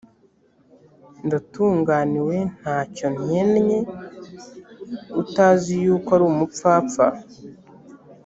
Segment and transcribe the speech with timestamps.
[1.25, 3.79] ndatunganiwe nta cyo nkennye
[5.21, 7.05] utazi yuko uri umupfapfa